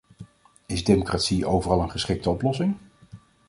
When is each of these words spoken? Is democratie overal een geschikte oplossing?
Is 0.65 0.83
democratie 0.83 1.45
overal 1.45 1.81
een 1.81 1.91
geschikte 1.91 2.29
oplossing? 2.29 2.75